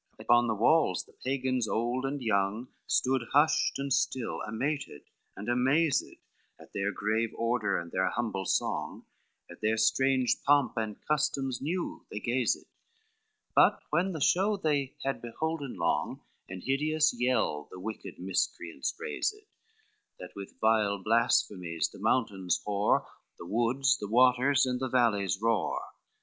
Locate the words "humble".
8.09-8.45